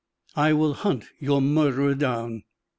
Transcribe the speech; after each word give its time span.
"I 0.35 0.53
will 0.53 0.73
hunt 0.73 1.05
your 1.19 1.43
murderer 1.43 1.93
down." 1.93 2.41